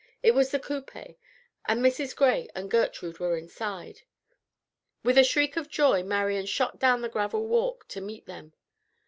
It 0.23 0.31
was 0.33 0.49
the 0.49 0.59
coupé, 0.59 1.17
and 1.67 1.79
Mrs. 1.79 2.15
Gray 2.15 2.49
and 2.55 2.71
Gertrude 2.71 3.19
were 3.19 3.37
inside. 3.37 4.01
With 5.03 5.15
a 5.15 5.23
shriek 5.23 5.55
of 5.57 5.69
joy 5.69 6.01
Marian 6.01 6.47
shot 6.47 6.79
down 6.79 7.01
the 7.01 7.07
gravel 7.07 7.45
walk 7.45 7.87
to 7.89 8.01
meet 8.01 8.25
them. 8.25 8.53